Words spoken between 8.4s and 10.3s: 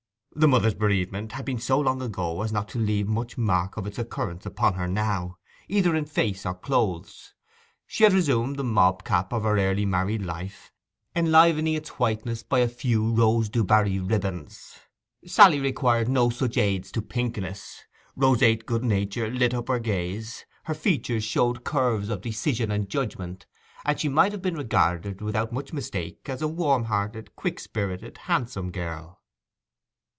the mob cap of her early married